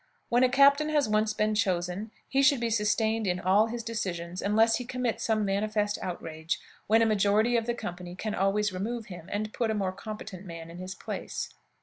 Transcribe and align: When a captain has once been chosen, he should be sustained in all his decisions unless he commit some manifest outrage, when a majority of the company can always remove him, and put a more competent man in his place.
When 0.29 0.41
a 0.43 0.49
captain 0.49 0.89
has 0.89 1.07
once 1.07 1.31
been 1.31 1.53
chosen, 1.53 2.09
he 2.27 2.41
should 2.41 2.59
be 2.59 2.71
sustained 2.71 3.27
in 3.27 3.39
all 3.39 3.67
his 3.67 3.83
decisions 3.83 4.41
unless 4.41 4.77
he 4.77 4.83
commit 4.83 5.21
some 5.21 5.45
manifest 5.45 5.99
outrage, 6.01 6.59
when 6.87 7.03
a 7.03 7.05
majority 7.05 7.55
of 7.55 7.67
the 7.67 7.75
company 7.75 8.15
can 8.15 8.33
always 8.33 8.73
remove 8.73 9.05
him, 9.13 9.29
and 9.31 9.53
put 9.53 9.69
a 9.69 9.75
more 9.75 9.91
competent 9.91 10.43
man 10.43 10.71
in 10.71 10.79
his 10.79 10.95
place. 10.95 11.53